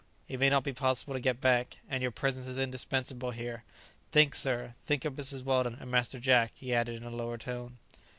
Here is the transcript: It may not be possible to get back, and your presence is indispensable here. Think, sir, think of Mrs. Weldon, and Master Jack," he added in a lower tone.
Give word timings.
It 0.27 0.39
may 0.39 0.49
not 0.49 0.63
be 0.63 0.73
possible 0.73 1.13
to 1.13 1.19
get 1.19 1.39
back, 1.41 1.77
and 1.87 2.01
your 2.01 2.09
presence 2.09 2.47
is 2.47 2.57
indispensable 2.57 3.29
here. 3.29 3.61
Think, 4.11 4.33
sir, 4.33 4.73
think 4.83 5.05
of 5.05 5.13
Mrs. 5.13 5.43
Weldon, 5.43 5.77
and 5.79 5.91
Master 5.91 6.19
Jack," 6.19 6.53
he 6.55 6.73
added 6.73 6.95
in 6.95 7.03
a 7.03 7.15
lower 7.15 7.37
tone. 7.37 7.77